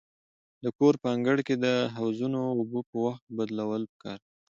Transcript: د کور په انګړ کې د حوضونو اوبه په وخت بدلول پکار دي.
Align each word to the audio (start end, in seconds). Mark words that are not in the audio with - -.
د 0.63 0.65
کور 0.77 0.93
په 1.01 1.07
انګړ 1.15 1.37
کې 1.47 1.55
د 1.65 1.67
حوضونو 1.95 2.41
اوبه 2.57 2.79
په 2.89 2.95
وخت 3.05 3.23
بدلول 3.37 3.83
پکار 3.91 4.17
دي. 4.25 4.31